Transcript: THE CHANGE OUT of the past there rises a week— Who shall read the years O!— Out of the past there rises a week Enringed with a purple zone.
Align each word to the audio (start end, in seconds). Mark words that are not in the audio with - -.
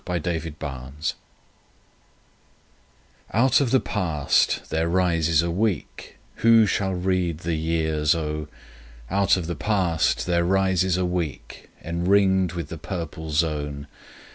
THE 0.03 0.19
CHANGE 0.19 1.13
OUT 3.33 3.61
of 3.61 3.69
the 3.69 3.79
past 3.79 4.71
there 4.71 4.89
rises 4.89 5.43
a 5.43 5.51
week— 5.51 6.17
Who 6.37 6.65
shall 6.65 6.93
read 6.95 7.41
the 7.41 7.53
years 7.53 8.15
O!— 8.15 8.47
Out 9.11 9.37
of 9.37 9.45
the 9.45 9.53
past 9.55 10.25
there 10.25 10.43
rises 10.43 10.97
a 10.97 11.05
week 11.05 11.69
Enringed 11.83 12.53
with 12.55 12.71
a 12.71 12.79
purple 12.79 13.29
zone. 13.29 13.85